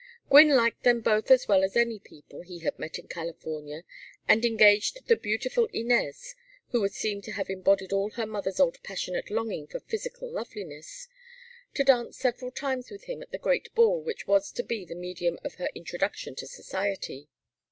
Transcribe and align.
Gwynne 0.31 0.55
liked 0.55 0.81
them 0.81 1.01
both 1.01 1.29
as 1.29 1.47
well 1.47 1.63
as 1.63 1.75
any 1.75 1.99
people 1.99 2.41
he 2.41 2.57
had 2.61 2.79
met 2.79 2.97
in 2.97 3.07
California, 3.07 3.83
and 4.27 4.43
engaged 4.43 5.05
the 5.05 5.15
beautiful 5.15 5.67
Inez 5.73 6.33
who 6.71 6.81
would 6.81 6.93
seem 6.95 7.21
to 7.21 7.33
have 7.33 7.51
embodied 7.51 7.93
all 7.93 8.09
her 8.13 8.25
mother's 8.25 8.59
old 8.59 8.81
passionate 8.81 9.29
longing 9.29 9.67
for 9.67 9.79
physical 9.79 10.27
loveliness 10.31 11.07
to 11.75 11.83
dance 11.83 12.17
several 12.17 12.49
times 12.49 12.89
with 12.89 13.03
him 13.03 13.21
at 13.21 13.31
the 13.31 13.37
great 13.37 13.71
ball 13.75 14.01
which 14.01 14.25
was 14.25 14.51
to 14.53 14.63
be 14.63 14.85
the 14.85 14.95
medium 14.95 15.37
of 15.43 15.53
her 15.61 15.69
introduction 15.75 16.33
to 16.33 16.47
society. 16.47 17.29